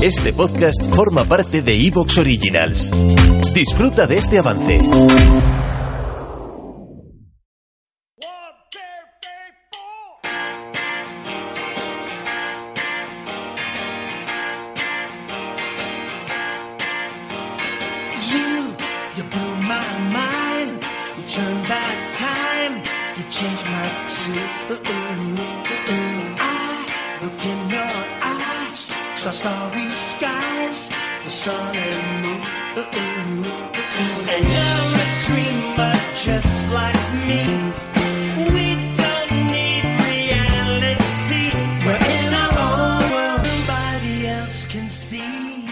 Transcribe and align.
Este 0.00 0.32
podcast 0.32 0.94
forma 0.94 1.24
parte 1.24 1.60
de 1.60 1.74
Evox 1.74 2.18
Originals. 2.18 2.92
Disfruta 3.52 4.06
de 4.06 4.18
este 4.18 4.38
avance. 4.38 4.78
Blew 4.78 4.88
my 19.68 19.82
tune. 22.14 22.82
I 26.40 27.18
look 27.20 27.44
in 27.44 27.70
your. 27.70 28.17
Saw 29.28 29.32
starry 29.32 29.88
skies. 29.90 30.88
The 31.22 31.28
sun 31.28 31.76
and 31.76 32.22
moon. 32.22 32.40
And 34.24 34.44
you're 34.54 34.88
a 34.96 35.08
dreamer 35.26 35.92
just 36.16 36.72
like 36.72 37.12
me. 37.28 37.44
We 38.48 38.72
don't 38.96 39.52
need 39.52 39.84
reality. 40.00 41.52
We're 41.84 42.04
in 42.16 42.32
our 42.32 42.56
own 42.56 43.04
world. 43.12 43.44
Else 44.24 44.64
can 44.66 44.88
see. 44.88 45.66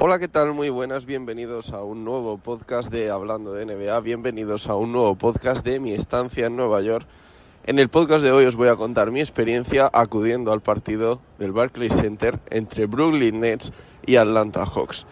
Hola, 0.00 0.18
¿qué 0.18 0.28
tal? 0.28 0.52
Muy 0.52 0.68
buenas, 0.68 1.06
bienvenidos 1.06 1.72
a 1.72 1.82
un 1.82 2.04
nuevo 2.04 2.36
podcast 2.36 2.92
de 2.92 3.10
Hablando 3.10 3.54
de 3.54 3.64
NBA, 3.64 4.00
bienvenidos 4.00 4.68
a 4.68 4.74
un 4.74 4.92
nuevo 4.92 5.14
podcast 5.14 5.64
de 5.64 5.80
mi 5.80 5.92
estancia 5.92 6.44
en 6.44 6.56
Nueva 6.56 6.82
York. 6.82 7.06
En 7.64 7.78
el 7.78 7.90
podcast 7.90 8.24
de 8.24 8.32
hoy 8.32 8.46
os 8.46 8.56
voy 8.56 8.68
a 8.68 8.76
contar 8.76 9.10
mi 9.10 9.20
experiencia 9.20 9.90
acudiendo 9.92 10.50
al 10.50 10.62
partido 10.62 11.20
del 11.38 11.52
Barclays 11.52 11.94
Center 11.94 12.40
entre 12.48 12.86
Brooklyn 12.86 13.40
Nets 13.40 13.70
y 14.06 14.16
Atlanta 14.16 14.64
Hawks. 14.64 15.06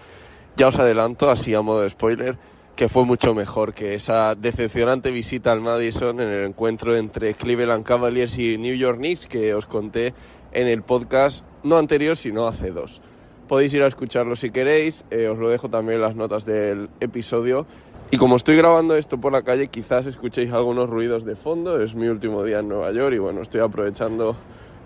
Ya 0.57 0.69
os 0.69 0.79
adelanto, 0.79 1.31
así 1.31 1.55
a 1.55 1.61
modo 1.61 1.83
de 1.83 1.91
spoiler, 1.91 2.39
que 2.75 2.89
fue 2.89 3.05
mucho 3.05 3.35
mejor 3.35 3.75
que 3.75 3.95
esa 3.95 4.35
decepcionante 4.35 5.11
visita 5.11 5.53
al 5.53 5.61
Madison 5.61 6.21
en 6.21 6.29
el 6.31 6.47
encuentro 6.47 6.97
entre 6.97 7.35
Cleveland 7.35 7.85
Cavaliers 7.85 8.39
y 8.39 8.57
New 8.57 8.75
York 8.75 8.97
Knicks 8.97 9.27
que 9.27 9.53
os 9.53 9.67
conté 9.67 10.15
en 10.53 10.69
el 10.69 10.83
podcast 10.83 11.45
no 11.63 11.77
anterior, 11.77 12.17
sino 12.17 12.47
hace 12.47 12.71
dos. 12.71 13.03
Podéis 13.47 13.75
ir 13.75 13.83
a 13.83 13.87
escucharlo 13.87 14.37
si 14.37 14.51
queréis, 14.51 15.05
eh, 15.11 15.29
os 15.29 15.39
lo 15.39 15.51
dejo 15.51 15.69
también 15.69 15.97
en 15.97 16.03
las 16.03 16.17
notas 16.17 16.47
del 16.47 16.89
episodio. 17.01 17.67
Y 18.11 18.17
como 18.17 18.37
estoy 18.37 18.57
grabando 18.57 18.97
esto 18.97 19.21
por 19.21 19.33
la 19.33 19.43
calle, 19.43 19.67
quizás 19.67 20.07
escuchéis 20.07 20.51
algunos 20.53 20.89
ruidos 20.89 21.27
de 21.27 21.37
fondo, 21.37 21.83
es 21.83 21.95
mi 21.95 22.09
último 22.09 22.43
día 22.43 22.61
en 22.61 22.69
Nueva 22.69 22.91
York 22.91 23.15
y 23.15 23.19
bueno, 23.19 23.43
estoy 23.43 23.61
aprovechando 23.61 24.35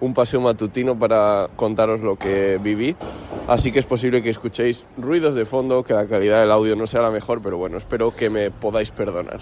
un 0.00 0.12
paseo 0.12 0.40
matutino 0.40 0.98
para 0.98 1.46
contaros 1.54 2.00
lo 2.00 2.16
que 2.16 2.58
viví. 2.60 2.96
Así 3.46 3.70
que 3.70 3.78
es 3.78 3.86
posible 3.86 4.22
que 4.22 4.30
escuchéis 4.30 4.84
ruidos 4.98 5.36
de 5.36 5.46
fondo, 5.46 5.84
que 5.84 5.94
la 5.94 6.06
calidad 6.06 6.40
del 6.40 6.50
audio 6.50 6.74
no 6.74 6.88
sea 6.88 7.02
la 7.02 7.12
mejor, 7.12 7.40
pero 7.40 7.58
bueno, 7.58 7.76
espero 7.76 8.12
que 8.12 8.28
me 8.28 8.50
podáis 8.50 8.90
perdonar. 8.90 9.40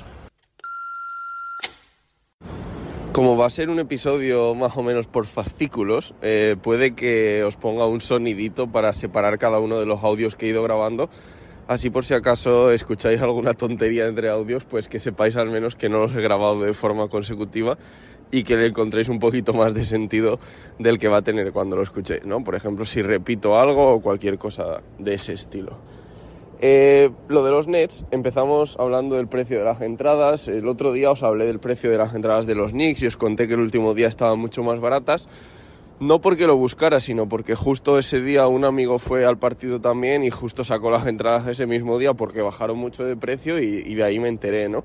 Como 3.13 3.39
va 3.39 3.47
a 3.47 3.51
ser 3.51 3.71
un 3.71 3.79
episodio 3.79 4.55
más 4.55 4.77
o 4.77 4.83
menos 4.83 5.07
por 5.07 5.27
fascículos, 5.27 6.15
eh, 6.21 6.57
puede 6.63 6.95
que 6.95 7.43
os 7.45 7.57
ponga 7.57 7.87
un 7.87 8.03
sonidito 8.03 8.67
para 8.67 8.93
separar 8.93 9.39
cada 9.39 9.59
uno 9.59 9.81
de 9.81 9.87
los 9.87 10.05
audios 10.05 10.37
que 10.37 10.47
he 10.47 10.49
ido 10.51 10.63
grabando. 10.63 11.09
Así 11.71 11.89
por 11.89 12.05
si 12.05 12.15
acaso 12.15 12.73
escucháis 12.73 13.21
alguna 13.21 13.55
tontería 13.55 14.09
entre 14.09 14.29
audios, 14.29 14.65
pues 14.65 14.89
que 14.89 14.99
sepáis 14.99 15.37
al 15.37 15.51
menos 15.51 15.77
que 15.77 15.89
no 15.89 16.01
los 16.01 16.13
he 16.17 16.21
grabado 16.21 16.61
de 16.63 16.75
forma 16.75 17.07
consecutiva 17.07 17.79
y 18.33 18.43
que 18.43 18.57
le 18.57 18.67
encontréis 18.67 19.09
un 19.09 19.21
poquito 19.21 19.53
más 19.53 19.73
de 19.73 19.85
sentido 19.85 20.41
del 20.81 20.99
que 20.99 21.07
va 21.07 21.19
a 21.19 21.23
tener 21.23 21.53
cuando 21.53 21.77
lo 21.77 21.83
escuchéis, 21.83 22.25
¿no? 22.27 22.43
Por 22.43 22.57
ejemplo, 22.57 22.85
si 22.85 23.03
repito 23.03 23.57
algo 23.57 23.93
o 23.93 24.01
cualquier 24.01 24.37
cosa 24.37 24.83
de 24.99 25.15
ese 25.15 25.33
estilo. 25.33 25.79
Eh, 26.61 27.11
lo 27.29 27.45
de 27.45 27.53
los 27.53 27.69
Nets, 27.69 28.05
empezamos 28.11 28.77
hablando 28.81 29.15
del 29.15 29.29
precio 29.29 29.61
de 29.61 29.65
las 29.65 29.81
entradas. 29.81 30.49
El 30.49 30.67
otro 30.67 30.91
día 30.91 31.13
os 31.13 31.23
hablé 31.23 31.47
del 31.47 31.61
precio 31.61 31.89
de 31.89 31.99
las 31.99 32.13
entradas 32.17 32.47
de 32.47 32.57
los 32.57 32.73
Knicks 32.73 33.05
y 33.05 33.07
os 33.07 33.17
conté 33.17 33.47
que 33.47 33.55
el 33.55 33.61
último 33.61 33.95
día 33.95 34.09
estaban 34.09 34.41
mucho 34.41 34.65
más 34.65 34.81
baratas. 34.81 35.29
No 36.01 36.23
porque 36.23 36.47
lo 36.47 36.57
buscara, 36.57 36.99
sino 36.99 37.29
porque 37.29 37.55
justo 37.55 37.99
ese 37.99 38.23
día 38.23 38.47
un 38.47 38.65
amigo 38.65 38.99
fue 38.99 39.27
al 39.27 39.37
partido 39.37 39.83
también 39.83 40.25
y 40.25 40.31
justo 40.31 40.65
sacó 40.65 40.91
las 40.91 41.07
entradas 41.07 41.47
ese 41.47 41.67
mismo 41.67 41.99
día 41.99 42.15
porque 42.15 42.41
bajaron 42.41 42.79
mucho 42.79 43.05
de 43.05 43.17
precio 43.17 43.59
y, 43.63 43.95
de 43.95 44.03
ahí 44.03 44.19
me 44.19 44.29
enteré, 44.29 44.71
¿no? 44.71 44.83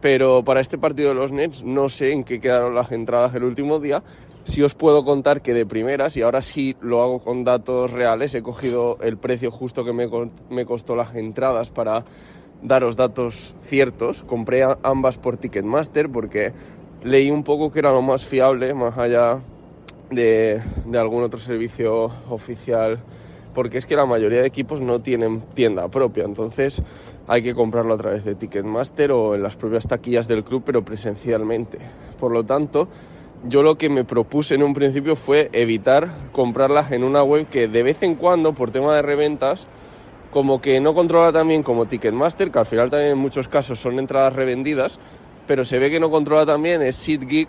Pero 0.00 0.44
para 0.44 0.60
este 0.60 0.78
partido 0.78 1.08
de 1.08 1.16
los 1.16 1.32
Nets 1.32 1.64
no 1.64 1.88
sé 1.88 2.12
en 2.12 2.22
qué 2.22 2.38
quedaron 2.38 2.72
las 2.72 2.92
entradas 2.92 3.34
el 3.34 3.42
último 3.42 3.80
día. 3.80 4.04
Sí 4.44 4.62
os 4.62 4.76
puedo 4.76 5.04
contar 5.04 5.42
que 5.42 5.54
de 5.54 5.66
primeras, 5.66 6.16
y 6.16 6.22
ahora 6.22 6.40
sí 6.40 6.76
lo 6.80 7.02
hago 7.02 7.18
con 7.18 7.42
datos 7.42 7.90
reales, 7.90 8.32
he 8.34 8.42
cogido 8.44 8.98
el 9.00 9.16
precio 9.16 9.50
justo 9.50 9.84
que 9.84 9.92
me, 9.92 10.08
me 10.50 10.64
costó 10.66 10.94
las 10.94 11.16
entradas 11.16 11.70
para 11.70 12.04
daros 12.62 12.94
datos 12.94 13.56
ciertos. 13.60 14.22
Compré 14.22 14.64
ambas 14.84 15.18
por 15.18 15.36
Ticketmaster 15.36 16.08
porque 16.12 16.52
leí 17.02 17.32
un 17.32 17.42
poco 17.42 17.72
que 17.72 17.80
era 17.80 17.90
lo 17.90 18.02
más 18.02 18.24
fiable, 18.24 18.72
más 18.72 18.96
allá 18.98 19.40
de, 20.10 20.60
algún 20.94 21.22
otro 21.22 21.38
servicio 21.38 22.10
oficial, 22.28 22.98
porque 23.54 23.78
es 23.78 23.86
que 23.86 23.96
la 23.96 24.06
mayoría 24.06 24.40
de 24.40 24.46
equipos 24.46 24.80
no 24.80 25.00
tienen 25.00 25.40
tienda 25.54 25.88
propia, 25.88 26.24
entonces 26.24 26.82
hay 27.26 27.42
que 27.42 27.54
comprarlo 27.54 27.94
a 27.94 27.96
través 27.96 28.24
de 28.24 28.34
Ticketmaster 28.34 29.12
o 29.12 29.34
en 29.34 29.42
las 29.42 29.56
propias 29.56 29.86
taquillas 29.86 30.28
del 30.28 30.44
club, 30.44 30.62
pero 30.64 30.84
presencialmente. 30.84 31.78
Por 32.18 32.32
lo 32.32 32.44
tanto, 32.44 32.88
yo 33.48 33.62
lo 33.62 33.76
que 33.76 33.88
me 33.88 34.04
propuse 34.04 34.54
en 34.54 34.62
un 34.62 34.74
principio 34.74 35.16
fue 35.16 35.50
evitar 35.52 36.14
comprarlas 36.32 36.92
en 36.92 37.04
una 37.04 37.22
web 37.22 37.46
que 37.48 37.68
de 37.68 37.82
vez 37.82 38.02
en 38.02 38.14
cuando, 38.14 38.54
por 38.54 38.70
tema 38.70 38.94
de 38.94 39.02
reventas, 39.02 39.66
como 40.30 40.60
que 40.60 40.80
no 40.80 40.94
controla 40.94 41.32
también 41.32 41.62
como 41.62 41.86
Ticketmaster, 41.86 42.50
que 42.50 42.58
al 42.58 42.66
final 42.66 42.90
también 42.90 43.12
en 43.12 43.18
muchos 43.18 43.46
casos 43.46 43.78
son 43.78 43.98
entradas 43.98 44.34
revendidas, 44.34 44.98
pero 45.46 45.64
se 45.64 45.78
ve 45.78 45.90
que 45.90 46.00
no 46.00 46.10
controla 46.10 46.44
también 46.44 46.82
es 46.82 46.96
SeatGeek 46.96 47.48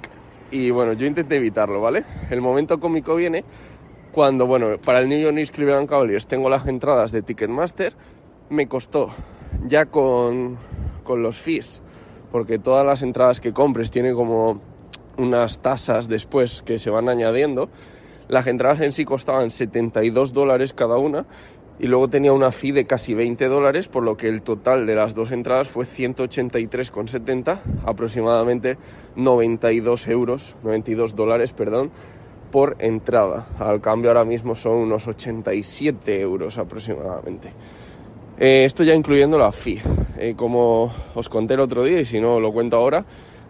y 0.51 0.72
bueno, 0.72 0.94
yo 0.94 1.06
intenté 1.06 1.38
evitarlo, 1.38 1.81
¿vale? 1.81 2.06
El 2.29 2.41
momento 2.41 2.79
cómico 2.79 3.16
viene 3.16 3.44
cuando, 4.11 4.47
bueno, 4.47 4.78
para 4.83 5.00
el 5.00 5.09
New 5.09 5.19
York 5.19 5.33
Knicks 5.33 5.51
Cleveland 5.51 5.89
Cavaliers 5.89 6.28
tengo 6.28 6.50
las 6.50 6.67
entradas 6.67 7.11
de 7.11 7.22
Ticketmaster, 7.22 7.94
me 8.50 8.67
costó 8.67 9.11
ya 9.67 9.85
con, 9.85 10.57
con 11.03 11.22
los 11.22 11.38
fees, 11.38 11.81
porque 12.31 12.59
todas 12.59 12.85
las 12.85 13.01
entradas 13.01 13.39
que 13.39 13.53
compres 13.53 13.91
tienen 13.91 14.16
como 14.16 14.61
unas 15.17 15.59
tasas 15.59 16.07
después 16.07 16.61
que 16.61 16.79
se 16.79 16.89
van 16.89 17.09
añadiendo. 17.09 17.69
Las 18.28 18.47
entradas 18.47 18.81
en 18.81 18.91
sí 18.91 19.05
costaban 19.05 19.51
72 19.51 20.34
dólares 20.34 20.73
cada 20.73 20.97
una 20.97 21.25
y 21.80 21.88
luego 21.88 22.09
tenía 22.09 22.31
una 22.34 22.52
fee 22.52 22.72
de 22.72 22.86
casi 22.86 23.13
20 23.13 23.47
dólares, 23.47 23.88
por 23.88 24.03
lo 24.03 24.16
que 24.16 24.30
el 24.30 24.41
total 24.41 24.86
de 24.86 24.96
las 24.96 25.13
dos 25.13 25.31
entradas 25.31 25.68
fue 25.68 25.86
183,70, 25.86 27.59
aproximadamente 27.86 28.78
92 29.16 30.08
euros, 30.08 30.56
92 30.64 31.16
dólares, 31.16 31.53
perdón, 31.53 31.91
por 32.52 32.78
entrada. 32.80 33.47
Al 33.59 33.81
cambio 33.81 34.09
ahora 34.09 34.24
mismo 34.24 34.56
son 34.56 34.75
unos 34.75 35.08
87 35.08 36.22
euros 36.22 36.58
aproximadamente. 36.58 37.52
Eh, 38.38 38.64
esto 38.66 38.84
ya 38.84 38.94
incluyendo 38.94 39.38
la 39.38 39.52
fee. 39.52 39.81
Eh, 40.18 40.34
como 40.38 40.94
os 41.14 41.28
conté 41.28 41.56
el 41.56 41.59
otro 41.59 41.84
día 41.84 42.00
y 42.00 42.06
si 42.06 42.22
no 42.22 42.40
lo 42.40 42.53
cuento 42.53 42.78
ahora, 42.78 43.06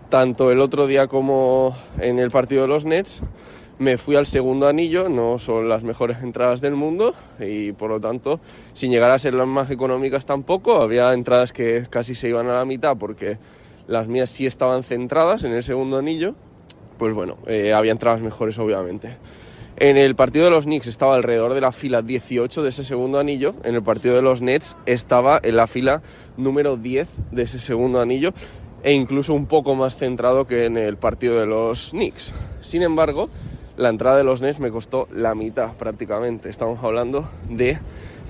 tanto 0.09 0.51
el 0.51 0.59
otro 0.59 0.87
día 0.87 1.07
como 1.07 1.75
en 1.99 2.17
el 2.19 2.31
partido 2.31 2.63
de 2.63 2.67
los 2.67 2.85
Nets 2.85 3.21
me 3.77 3.97
fui 3.97 4.15
al 4.15 4.25
segundo 4.25 4.67
anillo, 4.67 5.09
no 5.09 5.37
son 5.39 5.67
las 5.67 5.83
mejores 5.83 6.21
entradas 6.23 6.61
del 6.61 6.75
mundo 6.75 7.13
y 7.39 7.73
por 7.73 7.89
lo 7.89 7.99
tanto, 7.99 8.39
sin 8.73 8.91
llegar 8.91 9.11
a 9.11 9.19
ser 9.19 9.33
las 9.33 9.47
más 9.47 9.69
económicas 9.69 10.25
tampoco, 10.25 10.81
había 10.81 11.13
entradas 11.13 11.51
que 11.51 11.85
casi 11.89 12.15
se 12.15 12.29
iban 12.29 12.47
a 12.47 12.53
la 12.53 12.65
mitad 12.65 12.97
porque 12.97 13.37
las 13.87 14.07
mías 14.07 14.29
sí 14.29 14.45
estaban 14.45 14.83
centradas 14.83 15.43
en 15.43 15.51
el 15.51 15.63
segundo 15.63 15.97
anillo, 15.97 16.35
pues 16.97 17.13
bueno, 17.13 17.37
eh, 17.47 17.73
había 17.73 17.91
entradas 17.91 18.21
mejores 18.21 18.57
obviamente. 18.59 19.17
En 19.77 19.97
el 19.97 20.15
partido 20.15 20.45
de 20.45 20.51
los 20.51 20.63
Knicks 20.63 20.87
estaba 20.87 21.15
alrededor 21.15 21.53
de 21.53 21.59
la 21.59 21.73
fila 21.73 22.01
18 22.01 22.63
de 22.63 22.69
ese 22.69 22.85
segundo 22.85 23.19
anillo. 23.19 23.55
En 23.65 23.75
el 23.75 23.83
partido 23.83 24.15
de 24.15 24.21
los 24.21 24.41
Nets 24.41 24.77
estaba 24.85 25.37
en 25.43 25.57
la 25.57 25.67
fila 25.67 26.01
número 26.37 26.77
10 26.77 27.09
de 27.31 27.43
ese 27.43 27.59
segundo 27.59 27.99
anillo 27.99 28.33
e 28.83 28.93
incluso 28.93 29.33
un 29.33 29.47
poco 29.47 29.75
más 29.75 29.97
centrado 29.97 30.47
que 30.47 30.63
en 30.63 30.77
el 30.77 30.95
partido 30.95 31.37
de 31.37 31.45
los 31.45 31.89
Knicks. 31.89 32.33
Sin 32.61 32.83
embargo, 32.83 33.29
la 33.77 33.89
entrada 33.89 34.17
de 34.17 34.23
los 34.23 34.41
Nets 34.41 34.59
me 34.59 34.71
costó 34.71 35.07
la 35.11 35.35
mitad 35.35 35.73
prácticamente. 35.73 36.49
Estamos 36.49 36.83
hablando 36.83 37.29
de 37.49 37.77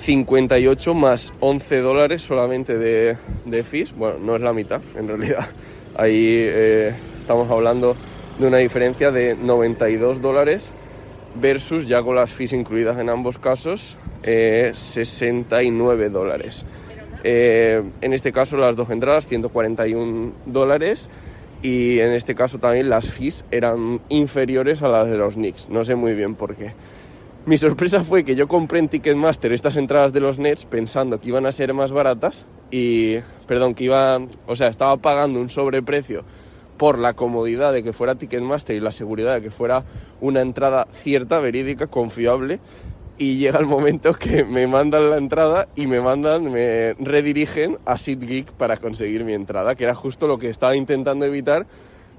58 0.02 0.94
más 0.94 1.34
11 1.40 1.80
dólares 1.82 2.22
solamente 2.22 2.78
de, 2.78 3.18
de 3.46 3.64
fees. 3.64 3.96
Bueno, 3.96 4.18
no 4.20 4.36
es 4.36 4.42
la 4.42 4.54
mitad 4.54 4.82
en 4.96 5.08
realidad. 5.08 5.48
Ahí 5.96 6.38
eh, 6.40 6.94
estamos 7.20 7.50
hablando 7.50 7.96
de 8.40 8.48
una 8.48 8.58
diferencia 8.58 9.12
de 9.12 9.36
92 9.36 10.22
dólares 10.22 10.72
versus 11.40 11.88
ya 11.88 12.02
con 12.02 12.16
las 12.16 12.32
fees 12.32 12.54
incluidas 12.54 12.98
en 12.98 13.10
ambos 13.10 13.40
casos 13.40 13.98
eh, 14.24 14.72
69 14.74 16.10
dólares. 16.10 16.66
Eh, 17.24 17.82
en 18.02 18.14
este 18.14 18.32
caso 18.32 18.58
las 18.58 18.76
dos 18.76 18.90
entradas 18.90 19.26
141 19.28 20.34
dólares 20.46 21.10
y 21.66 22.00
en 22.00 22.12
este 22.12 22.36
caso 22.36 22.60
también 22.60 22.90
las 22.90 23.10
fees 23.10 23.44
eran 23.50 24.00
inferiores 24.10 24.84
a 24.84 24.88
las 24.88 25.10
de 25.10 25.18
los 25.18 25.34
Knicks. 25.34 25.68
No 25.68 25.84
sé 25.84 25.96
muy 25.96 26.14
bien 26.14 26.36
por 26.36 26.56
qué. 26.56 26.76
Mi 27.48 27.58
sorpresa 27.58 28.04
fue 28.04 28.24
que 28.24 28.36
yo 28.36 28.48
compré 28.48 28.78
en 28.78 28.88
Ticketmaster 28.88 29.52
estas 29.52 29.76
entradas 29.76 30.14
de 30.14 30.20
los 30.20 30.38
Nets 30.38 30.66
pensando 30.66 31.20
que 31.20 31.30
iban 31.30 31.48
a 31.48 31.52
ser 31.52 31.74
más 31.74 31.92
baratas 31.92 32.46
y, 32.70 33.18
perdón, 33.48 33.74
que 33.74 33.86
iba, 33.86 34.20
o 34.46 34.56
sea, 34.56 34.68
estaba 34.68 34.96
pagando 34.98 35.42
un 35.42 35.50
sobreprecio 35.50 36.24
por 36.78 37.00
la 37.00 37.16
comodidad 37.16 37.74
de 37.74 37.82
que 37.82 37.94
fuera 37.94 38.14
Ticketmaster 38.14 38.76
y 38.76 38.80
la 38.80 38.92
seguridad 38.92 39.34
de 39.34 39.42
que 39.42 39.50
fuera 39.50 39.86
una 40.22 40.42
entrada 40.42 40.88
cierta, 40.92 41.40
verídica, 41.40 41.88
confiable. 41.88 42.60
Y 43.18 43.38
llega 43.38 43.60
el 43.60 43.66
momento 43.66 44.14
que 44.14 44.44
me 44.44 44.68
mandan 44.68 45.10
la 45.10 45.18
entrada 45.18 45.68
y 45.76 45.88
me 45.88 46.02
mandan, 46.02 46.52
me 46.52 46.94
redirigen 46.96 47.78
a 47.86 47.98
SeatGeek 47.98 48.52
para 48.52 48.78
conseguir 48.78 49.24
mi 49.24 49.34
entrada, 49.34 49.76
que 49.76 49.86
era 49.86 49.96
justo 49.96 50.28
lo 50.28 50.38
que 50.38 50.50
estaba 50.50 50.76
intentando 50.76 51.26
evitar 51.26 51.66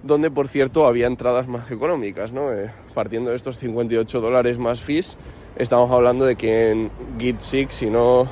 donde 0.03 0.31
por 0.31 0.49
cierto 0.49 0.87
había 0.87 1.07
entradas 1.07 1.49
más 1.49 1.71
económicas, 1.71 2.33
¿no? 2.33 2.53
Eh, 2.53 2.71
partiendo 2.95 3.31
de 3.31 3.37
estos 3.37 3.59
58 3.59 4.21
dólares 4.21 4.59
más 4.59 4.81
fees, 4.81 5.17
estamos 5.57 5.91
hablando 5.91 6.25
de 6.25 6.37
que 6.37 6.71
en 6.71 6.91
GitSig, 7.19 7.71
si 7.71 7.91
no, 7.91 8.29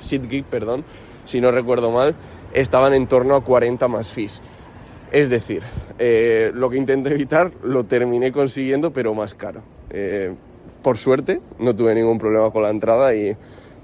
SeatGeek, 0.00 0.44
perdón, 0.46 0.84
si 1.24 1.40
no 1.40 1.50
recuerdo 1.50 1.90
mal, 1.90 2.14
estaban 2.52 2.94
en 2.94 3.06
torno 3.06 3.36
a 3.36 3.44
40 3.44 3.88
más 3.88 4.12
fees. 4.12 4.40
Es 5.10 5.28
decir, 5.28 5.62
eh, 5.98 6.50
lo 6.54 6.70
que 6.70 6.76
intenté 6.76 7.10
evitar 7.10 7.52
lo 7.62 7.84
terminé 7.84 8.32
consiguiendo, 8.32 8.92
pero 8.92 9.14
más 9.14 9.34
caro. 9.34 9.62
Eh, 9.90 10.34
por 10.88 10.96
suerte, 10.96 11.42
no 11.58 11.76
tuve 11.76 11.94
ningún 11.94 12.16
problema 12.16 12.50
con 12.50 12.62
la 12.62 12.70
entrada 12.70 13.14
y, 13.14 13.36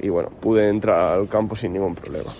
bueno, 0.09 0.31
pude 0.41 0.71
entrar 0.71 1.19
al 1.19 1.29
campo 1.29 1.55
sin 1.55 1.75
ningún 1.75 1.95
problema. 1.95 2.33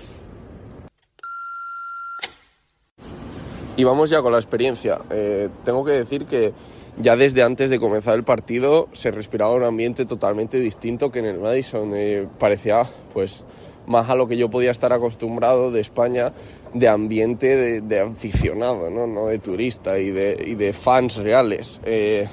Y 3.77 3.85
vamos 3.85 4.09
ya 4.09 4.23
con 4.23 4.33
la 4.33 4.39
experiencia. 4.39 5.01
Eh, 5.11 5.51
tengo 5.67 5.85
que 5.85 5.93
decir 5.93 6.25
que 6.25 6.55
ya 6.97 7.15
desde 7.15 7.43
antes 7.43 7.69
de 7.69 7.79
comenzar 7.79 8.15
el 8.15 8.25
partido 8.25 8.89
se 8.93 9.11
respiraba 9.11 9.53
un 9.53 9.65
ambiente 9.65 10.07
totalmente 10.07 10.59
distinto 10.59 11.13
que 11.13 11.19
en 11.19 11.27
el 11.27 11.41
Madison. 11.41 11.93
Eh, 11.95 12.27
parecía 12.39 12.89
pues 13.13 13.45
más 13.87 14.09
a 14.09 14.15
lo 14.15 14.27
que 14.29 14.39
yo 14.39 14.49
podía 14.49 14.71
estar 14.71 14.95
acostumbrado 14.95 15.73
de 15.73 15.83
España, 15.83 16.33
de 16.73 16.89
ambiente 16.89 17.83
de, 17.83 18.01
aficionado, 18.01 18.89
¿no? 18.89 19.07
¿no? 19.07 19.27
de 19.27 19.39
turista 19.41 19.99
y 19.99 20.11
de, 20.11 20.43
y 20.43 20.55
de 20.55 20.73
fans 20.73 21.17
reales. 21.17 21.83
Eh, 21.85 22.29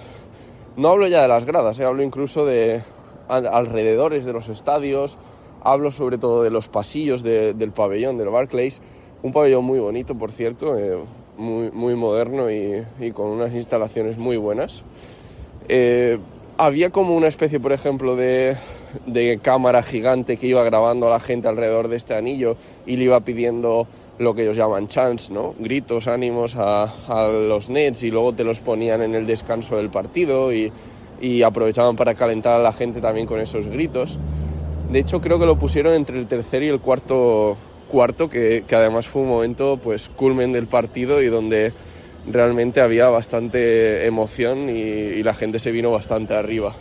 no 0.78 0.90
hablo 0.90 1.08
ya 1.08 1.22
de 1.22 1.28
las 1.28 1.46
gradas, 1.46 1.80
hablo 1.80 2.04
incluso 2.04 2.46
de 2.46 2.82
alrededores 3.28 4.26
de 4.26 4.34
los 4.34 4.50
estadios, 4.50 5.18
hablo 5.64 5.92
sobre 5.92 6.18
todo 6.18 6.44
de 6.44 6.50
los 6.50 6.68
pasillos 6.68 7.24
del 7.24 7.72
pabellón 7.72 8.18
del 8.18 8.30
Barclays. 8.30 8.82
Un 9.24 9.32
pabellón 9.32 9.66
muy 9.66 9.80
bonito, 9.80 10.16
por 10.16 10.32
cierto, 10.32 10.76
muy, 11.38 11.72
muy 11.72 11.96
moderno 11.96 12.50
y, 12.50 13.12
con 13.14 13.28
unas 13.28 13.54
instalaciones 13.54 14.18
muy 14.18 14.38
buenas. 14.38 14.84
Eh, 15.68 16.18
había 16.58 16.90
como 16.90 17.16
una 17.16 17.28
especie, 17.28 17.60
por 17.60 17.72
ejemplo, 17.72 18.16
de, 18.16 18.58
cámara 19.42 19.84
gigante 19.84 20.38
que 20.38 20.48
iba 20.48 20.64
grabando 20.64 21.08
a 21.08 21.10
la 21.10 21.20
gente 21.20 21.48
alrededor 21.48 21.88
de 21.88 21.98
este 21.98 22.16
anillo 22.16 22.56
y 22.86 22.98
le 22.98 23.06
iba 23.06 23.20
pidiendo 23.22 23.88
lo 24.22 24.36
que 24.36 24.44
ellos 24.44 24.58
llaman 24.58 24.88
chants, 24.88 25.30
¿no? 25.32 25.56
Gritos, 25.58 26.08
ánimos 26.08 26.56
a, 26.58 26.94
los 27.32 27.70
Nets 27.70 28.04
y 28.04 28.12
luego 28.12 28.34
te 28.34 28.44
los 28.44 28.60
ponían 28.60 29.02
en 29.02 29.16
el 29.16 29.26
descanso 29.26 29.78
del 29.78 29.90
partido 29.90 30.54
y, 30.54 30.72
y 31.20 31.44
aprovechaban 31.44 31.96
para 31.96 32.14
calentar 32.16 32.60
a 32.60 32.64
la 32.64 32.74
gente 32.74 33.02
también 33.02 33.28
con 33.28 33.40
esos 33.40 33.68
gritos. 33.68 34.18
De 34.92 35.00
hecho, 35.00 35.22
creo 35.22 35.40
que 35.40 35.46
lo 35.46 35.58
pusieron 35.58 35.94
entre 35.94 36.20
el 36.20 36.28
tercer 36.28 36.64
y 36.64 36.68
el 36.68 36.80
cuarto 36.80 37.58
cuarto, 37.92 38.30
que, 38.30 38.64
además 38.72 39.08
fue 39.08 39.22
un 39.22 39.28
momento 39.28 39.78
pues 39.78 40.10
culmen 40.10 40.54
del 40.54 40.66
partido 40.66 41.22
y 41.22 41.28
donde 41.28 41.74
realmente 42.26 42.82
había 42.82 43.10
bastante 43.10 44.06
emoción 44.06 44.70
y, 44.70 45.22
la 45.22 45.34
gente 45.34 45.60
se 45.60 45.72
vino 45.72 45.92
bastante 45.92 46.34
arriba. 46.34 46.74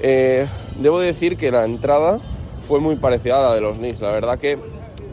Eh, 0.00 0.46
debo 0.78 1.00
decir 1.00 1.36
que 1.36 1.50
la 1.50 1.64
entrada 1.64 2.20
fue 2.68 2.80
muy 2.80 2.96
parecida 2.96 3.38
a 3.38 3.42
la 3.42 3.54
de 3.54 3.60
los 3.62 3.78
Knicks. 3.78 4.00
La 4.00 4.12
verdad 4.12 4.38
que 4.38 4.58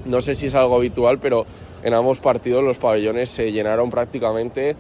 no 0.06 0.22
sé 0.22 0.36
si 0.36 0.48
es 0.48 0.56
algo 0.56 0.76
habitual, 0.76 1.20
pero 1.20 1.46
en 1.84 1.94
ambos 1.94 2.20
partidos 2.20 2.64
los 2.64 2.78
pabellones 2.78 3.30
se 3.30 3.52
llenaron 3.52 3.90
prácticamente. 3.90 4.76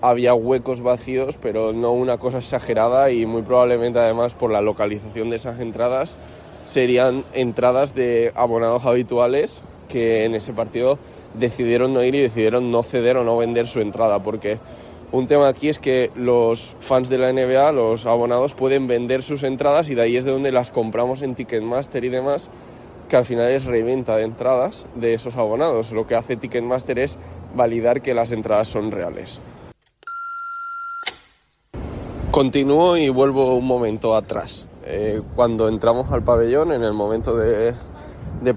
Había 0.00 0.34
huecos 0.34 0.80
vacíos, 0.80 1.38
pero 1.40 1.72
no 1.72 1.92
una 1.92 2.18
cosa 2.18 2.38
exagerada 2.38 3.10
y 3.10 3.24
muy 3.26 3.42
probablemente 3.42 3.98
además 3.98 4.34
por 4.34 4.50
la 4.50 4.60
localización 4.60 5.30
de 5.30 5.36
esas 5.36 5.60
entradas 5.60 6.18
serían 6.64 7.24
entradas 7.32 7.94
de 7.94 8.32
abonados 8.34 8.84
habituales 8.84 9.62
que 9.88 10.24
en 10.24 10.34
ese 10.34 10.52
partido 10.52 10.98
decidieron 11.34 11.94
no 11.94 12.02
ir 12.02 12.14
y 12.14 12.20
decidieron 12.20 12.70
no 12.70 12.82
ceder 12.82 13.16
o 13.16 13.24
no 13.24 13.36
vender 13.36 13.66
su 13.66 13.80
entrada, 13.80 14.22
porque 14.22 14.58
un 15.12 15.26
tema 15.26 15.48
aquí 15.48 15.68
es 15.68 15.78
que 15.78 16.10
los 16.14 16.74
fans 16.80 17.08
de 17.10 17.18
la 17.18 17.32
NBA, 17.32 17.72
los 17.72 18.06
abonados, 18.06 18.54
pueden 18.54 18.86
vender 18.86 19.22
sus 19.22 19.42
entradas 19.42 19.90
y 19.90 19.94
de 19.94 20.02
ahí 20.02 20.16
es 20.16 20.24
de 20.24 20.30
donde 20.30 20.52
las 20.52 20.70
compramos 20.70 21.22
en 21.22 21.34
Ticketmaster 21.34 22.04
y 22.04 22.08
demás, 22.08 22.50
que 23.12 23.18
al 23.18 23.26
final 23.26 23.50
es 23.50 23.66
reventa 23.66 24.16
de 24.16 24.22
entradas 24.22 24.86
de 24.94 25.12
esos 25.12 25.36
abonados. 25.36 25.92
Lo 25.92 26.06
que 26.06 26.14
hace 26.14 26.34
Ticketmaster 26.34 26.98
es 26.98 27.18
validar 27.54 28.00
que 28.00 28.14
las 28.14 28.32
entradas 28.32 28.68
son 28.68 28.90
reales. 28.90 29.42
Continúo 32.30 32.96
y 32.96 33.10
vuelvo 33.10 33.54
un 33.54 33.66
momento 33.66 34.16
atrás. 34.16 34.66
Eh, 34.86 35.20
cuando 35.34 35.68
entramos 35.68 36.10
al 36.10 36.22
pabellón, 36.22 36.72
en 36.72 36.84
el 36.84 36.94
momento 36.94 37.36
de, 37.36 37.74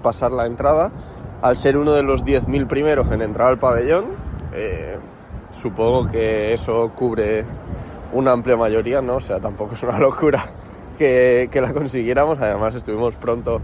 pasar 0.00 0.32
la 0.32 0.46
entrada, 0.46 0.90
al 1.42 1.54
ser 1.54 1.76
uno 1.76 1.92
de 1.92 2.02
los 2.02 2.24
10.000 2.24 2.66
primeros 2.66 3.12
en 3.12 3.20
entrar 3.20 3.48
al 3.48 3.58
pabellón, 3.58 4.06
eh, 4.54 4.96
supongo 5.50 6.10
que 6.10 6.54
eso 6.54 6.92
cubre 6.96 7.44
una 8.14 8.32
amplia 8.32 8.56
mayoría, 8.56 9.02
¿no? 9.02 9.16
O 9.16 9.20
sea, 9.20 9.38
tampoco 9.38 9.74
es 9.74 9.82
una 9.82 9.98
locura 9.98 10.42
que, 10.96 11.50
la 11.52 11.74
consiguiéramos. 11.74 12.40
Además, 12.40 12.74
estuvimos 12.74 13.14
pronto 13.16 13.60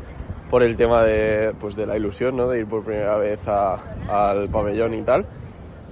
por 0.53 0.63
el 0.63 0.77
tema 0.77 1.03
de, 1.03 1.55
pues, 1.59 1.77
de 1.77 1.87
la 1.87 1.97
ilusión, 1.97 2.37
¿no? 2.37 2.47
De 2.47 2.59
ir 2.59 2.67
por 2.67 2.85
primera 2.85 3.17
vez 3.17 3.41
al 3.49 4.51
pabellón 4.51 4.93
y 4.93 5.01
tal. 5.01 5.25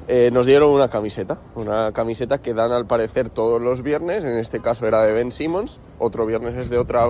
Eh, 0.06 0.28
nos 0.34 0.44
dieron 0.44 0.68
una 0.68 0.88
camiseta, 0.88 1.38
una 1.54 1.92
camiseta 1.92 2.42
que 2.42 2.52
dan 2.52 2.70
al 2.70 2.84
parecer 2.84 3.30
todos 3.30 3.58
los 3.58 3.82
viernes, 3.82 4.22
en 4.22 4.36
este 4.36 4.60
caso 4.60 4.86
era 4.86 5.00
de 5.00 5.14
Ben 5.14 5.32
Simmons, 5.32 5.80
otro 5.98 6.26
viernes 6.26 6.56
es 6.56 6.68
de 6.68 6.76
otra, 6.76 7.06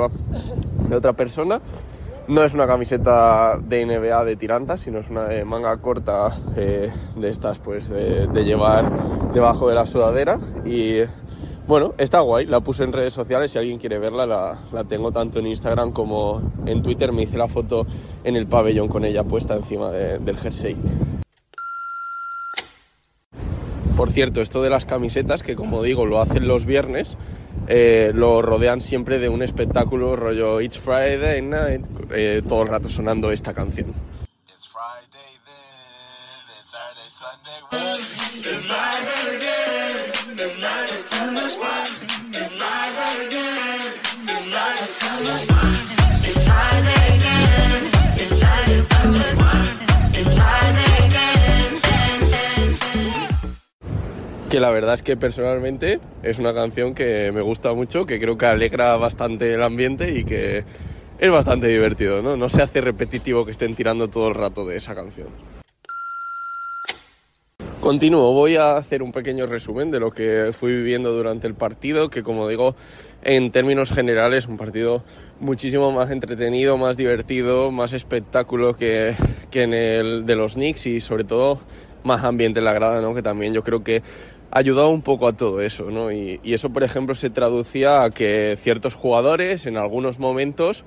de 0.88 0.94
otra 0.94 1.12
persona. 1.14 1.60
No 2.28 2.44
es 2.44 2.54
una 2.54 2.68
camiseta 2.68 3.58
de 3.58 3.84
NBA 3.84 4.24
de 4.26 4.36
tiranta, 4.36 4.76
sino 4.76 5.00
es 5.00 5.10
una 5.10 5.24
de 5.24 5.44
manga 5.44 5.76
corta 5.78 6.28
eh, 6.56 6.88
de 7.16 7.28
estas 7.28 7.58
pues 7.58 7.88
de, 7.88 8.28
llevar 8.44 8.88
debajo 9.34 9.68
de 9.68 9.74
la 9.74 9.86
sudadera 9.86 10.38
y 10.64 11.00
bueno, 11.70 11.94
está 11.98 12.18
guay, 12.18 12.46
la 12.46 12.58
puse 12.58 12.82
en 12.82 12.92
redes 12.92 13.12
sociales, 13.12 13.52
si 13.52 13.58
alguien 13.58 13.78
quiere 13.78 14.00
verla 14.00 14.26
la, 14.26 14.84
tengo 14.88 15.12
tanto 15.12 15.38
en 15.38 15.46
Instagram 15.46 15.92
como 15.92 16.42
en 16.66 16.82
Twitter, 16.82 17.12
me 17.12 17.22
hice 17.22 17.38
la 17.38 17.46
foto 17.46 17.86
en 18.24 18.34
el 18.34 18.48
pabellón 18.48 18.88
con 18.88 19.04
ella 19.04 19.22
puesta 19.22 19.54
encima 19.54 19.92
del 19.92 20.36
jersey. 20.36 20.76
Por 23.96 24.10
cierto, 24.10 24.40
esto 24.40 24.64
de 24.64 24.70
las 24.70 24.84
camisetas, 24.84 25.44
que 25.44 25.54
como 25.54 25.84
digo, 25.84 26.06
lo 26.06 26.20
hacen 26.20 26.48
los 26.48 26.64
viernes, 26.64 27.16
eh, 27.68 28.10
lo 28.16 28.42
rodean 28.42 28.80
siempre 28.80 29.20
de 29.20 29.28
un 29.28 29.40
espectáculo 29.40 30.16
rollo 30.16 30.60
It's 30.60 30.76
Friday 30.76 31.40
Night, 31.40 31.82
eh, 32.10 32.42
todo 32.48 32.62
el 32.62 32.68
rato 32.68 32.88
sonando 32.88 33.30
esta 33.30 33.54
canción. 33.54 33.94
Que 54.48 54.60
la 54.60 54.70
verdad 54.70 54.94
es 54.94 55.02
que 55.02 55.16
personalmente 55.16 56.00
es 56.22 56.38
una 56.38 56.54
canción 56.54 56.94
que 56.94 57.32
me 57.32 57.40
gusta 57.40 57.72
mucho, 57.72 58.06
que 58.06 58.20
creo 58.20 58.38
que 58.38 58.46
alegra 58.46 58.96
bastante 58.96 59.54
el 59.54 59.62
ambiente 59.62 60.16
y 60.16 60.24
que 60.24 60.64
es 61.18 61.30
bastante 61.30 61.66
divertido, 61.66 62.22
¿no? 62.22 62.36
No 62.36 62.48
se 62.48 62.62
hace 62.62 62.80
repetitivo 62.80 63.44
que 63.44 63.50
estén 63.50 63.74
tirando 63.74 64.08
todo 64.08 64.28
el 64.28 64.34
rato 64.34 64.66
de 64.66 64.76
esa 64.76 64.94
canción. 64.94 65.59
Continúo, 67.80 68.34
voy 68.34 68.56
a 68.56 68.76
hacer 68.76 69.02
un 69.02 69.10
pequeño 69.10 69.46
resumen 69.46 69.90
de 69.90 70.00
lo 70.00 70.10
que 70.10 70.50
fui 70.52 70.70
viviendo 70.74 71.12
durante 71.12 71.46
el 71.46 71.54
partido, 71.54 72.10
que 72.10 72.22
como 72.22 72.46
digo, 72.46 72.76
en 73.22 73.50
términos 73.52 73.90
generales, 73.90 74.46
un 74.48 74.58
partido 74.58 75.02
muchísimo 75.40 75.90
más 75.90 76.10
entretenido, 76.10 76.76
más 76.76 76.98
divertido, 76.98 77.70
más 77.70 77.94
espectáculo 77.94 78.76
que, 78.76 79.14
que 79.50 79.62
en 79.62 79.72
el 79.72 80.26
de 80.26 80.36
los 80.36 80.54
Knicks 80.54 80.88
y 80.88 81.00
sobre 81.00 81.24
todo 81.24 81.58
más 82.04 82.22
ambiente 82.22 82.58
en 82.58 82.66
la 82.66 82.74
grada, 82.74 83.00
¿no? 83.00 83.14
Que 83.14 83.22
también 83.22 83.54
yo 83.54 83.64
creo 83.64 83.82
que 83.82 84.02
ayudado 84.50 84.90
un 84.90 85.00
poco 85.00 85.26
a 85.26 85.32
todo 85.32 85.62
eso, 85.62 85.90
¿no? 85.90 86.12
Y, 86.12 86.38
eso, 86.44 86.70
por 86.70 86.82
ejemplo, 86.82 87.14
se 87.14 87.30
traducía 87.30 88.02
a 88.02 88.10
que 88.10 88.58
ciertos 88.60 88.94
jugadores 88.94 89.66
en 89.66 89.78
algunos 89.78 90.18
momentos 90.18 90.84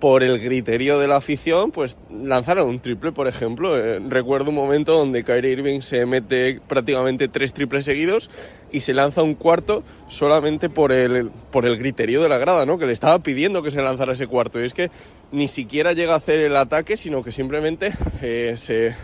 por 0.00 0.22
el 0.22 0.38
griterío 0.38 0.98
de 0.98 1.08
la 1.08 1.16
afición, 1.16 1.72
pues 1.72 1.98
lanzaron 2.10 2.68
un 2.68 2.80
triple, 2.80 3.10
por 3.12 3.26
ejemplo. 3.26 3.76
Eh, 3.76 4.00
recuerdo 4.08 4.50
un 4.50 4.56
momento 4.56 4.96
donde 4.96 5.24
Kyrie 5.24 5.52
Irving 5.52 5.80
se 5.80 6.06
mete 6.06 6.60
prácticamente 6.68 7.26
tres 7.28 7.52
triples 7.52 7.84
seguidos 7.84 8.30
y 8.70 8.80
se 8.80 8.94
lanza 8.94 9.22
un 9.22 9.34
cuarto 9.34 9.82
solamente 10.08 10.68
por 10.68 10.92
el, 10.92 11.30
por 11.50 11.66
el 11.66 11.76
griterío 11.78 12.22
de 12.22 12.28
la 12.28 12.38
grada, 12.38 12.64
¿no? 12.64 12.78
Que 12.78 12.86
le 12.86 12.92
estaba 12.92 13.18
pidiendo 13.20 13.62
que 13.62 13.70
se 13.70 13.82
lanzara 13.82 14.12
ese 14.12 14.28
cuarto. 14.28 14.60
Y 14.60 14.66
es 14.66 14.74
que 14.74 14.90
ni 15.32 15.48
siquiera 15.48 15.92
llega 15.92 16.14
a 16.14 16.18
hacer 16.18 16.38
el 16.38 16.56
ataque, 16.56 16.96
sino 16.96 17.24
que 17.24 17.32
simplemente 17.32 17.92
eh, 18.22 18.54
se 18.56 18.94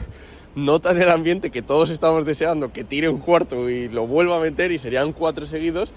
nota 0.55 0.93
en 0.93 1.03
el 1.03 1.11
ambiente 1.11 1.51
que 1.51 1.63
todos 1.63 1.91
estamos 1.91 2.25
deseando 2.25 2.73
que 2.73 2.85
tire 2.85 3.09
un 3.09 3.19
cuarto 3.19 3.69
y 3.69 3.89
lo 3.89 4.07
vuelva 4.07 4.37
a 4.37 4.41
meter 4.41 4.71
y 4.71 4.79
serían 4.79 5.13
cuatro 5.13 5.47
seguidos 5.47 5.93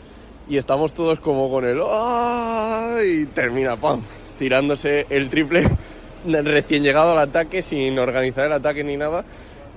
y 0.50 0.58
estamos 0.58 0.94
todos 0.94 1.20
como 1.20 1.52
con 1.52 1.66
el 1.66 1.80
¡Ah! 1.84 2.98
y 3.06 3.26
termina 3.28 3.80
¡pam! 3.80 4.02
Tirándose 4.38 5.06
el 5.10 5.30
triple 5.30 5.68
recién 6.26 6.84
llegado 6.84 7.12
al 7.12 7.20
ataque 7.20 7.62
sin 7.62 7.98
organizar 8.00 8.46
el 8.46 8.54
ataque 8.54 8.84
ni 8.84 8.98
nada 8.98 9.26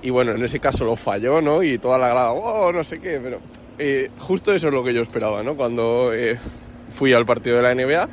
y 0.01 0.09
bueno, 0.09 0.31
en 0.31 0.43
ese 0.43 0.59
caso 0.59 0.83
lo 0.83 0.95
falló, 0.95 1.41
¿no? 1.41 1.61
Y 1.61 1.77
toda 1.77 1.97
la 1.97 2.09
grada, 2.09 2.31
¡oh! 2.31 2.71
no 2.71 2.83
sé 2.83 2.99
qué, 2.99 3.19
pero 3.21 3.39
eh, 3.77 4.09
justo 4.19 4.53
eso 4.53 4.67
es 4.67 4.73
lo 4.73 4.83
que 4.83 4.93
yo 4.93 5.01
esperaba, 5.01 5.43
¿no? 5.43 5.55
Cuando 5.55 6.11
eh, 6.13 6.39
fui 6.89 7.13
al 7.13 7.25
partido 7.25 7.57
de 7.57 7.61
la 7.61 7.75
NBA 7.75 8.09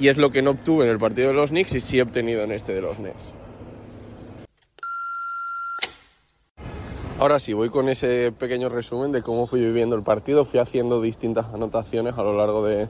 y 0.00 0.08
es 0.08 0.16
lo 0.16 0.30
que 0.30 0.42
no 0.42 0.50
obtuve 0.50 0.84
en 0.84 0.90
el 0.90 0.98
partido 0.98 1.28
de 1.28 1.34
los 1.34 1.50
Knicks 1.50 1.74
y 1.76 1.80
sí 1.80 1.98
he 1.98 2.02
obtenido 2.02 2.42
en 2.42 2.52
este 2.52 2.74
de 2.74 2.82
los 2.82 2.98
Nets. 2.98 3.34
Ahora 7.20 7.40
sí, 7.40 7.52
voy 7.52 7.68
con 7.68 7.88
ese 7.88 8.32
pequeño 8.32 8.68
resumen 8.68 9.10
de 9.10 9.22
cómo 9.22 9.48
fui 9.48 9.60
viviendo 9.60 9.96
el 9.96 10.04
partido. 10.04 10.44
Fui 10.44 10.60
haciendo 10.60 11.00
distintas 11.00 11.46
anotaciones 11.52 12.14
a 12.16 12.22
lo 12.22 12.36
largo 12.36 12.64
de, 12.64 12.88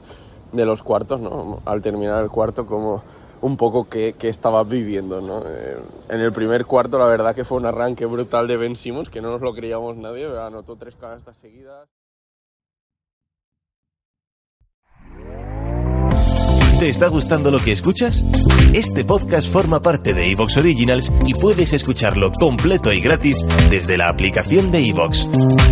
los 0.53 0.83
cuartos, 0.83 1.21
¿no? 1.21 1.61
Al 1.65 1.81
terminar 1.81 2.23
el 2.23 2.29
cuarto, 2.29 2.65
como 2.65 3.03
un 3.41 3.57
poco 3.57 3.87
que, 3.87 4.15
estaba 4.21 4.63
viviendo, 4.63 5.21
¿no? 5.21 5.43
Eh, 5.45 5.77
en 6.09 6.19
el 6.19 6.31
primer 6.31 6.65
cuarto, 6.65 6.97
la 6.99 7.07
verdad 7.07 7.35
que 7.35 7.45
fue 7.45 7.57
un 7.57 7.65
arranque 7.65 8.05
brutal 8.05 8.47
de 8.47 8.57
Ben 8.57 8.75
Simmons, 8.75 9.09
que 9.09 9.21
no 9.21 9.29
nos 9.29 9.41
lo 9.41 9.53
creíamos 9.53 9.97
nadie, 9.97 10.27
anotó 10.39 10.75
tres 10.75 10.95
canastas 10.95 11.37
seguidas. 11.37 11.87
¿Te 16.79 16.87
está 16.87 17.09
gustando 17.09 17.51
lo 17.51 17.59
que 17.59 17.73
escuchas? 17.73 18.23
Este 18.73 19.03
podcast 19.03 19.51
forma 19.51 19.81
parte 19.81 20.13
de 20.13 20.31
Evox 20.31 20.55
Originals 20.55 21.11
y 21.25 21.33
puedes 21.33 21.73
escucharlo 21.73 22.31
completo 22.31 22.93
y 22.93 23.01
gratis 23.01 23.45
desde 23.69 23.97
la 23.97 24.07
aplicación 24.07 24.71
de 24.71 24.87
Evox. 24.87 25.27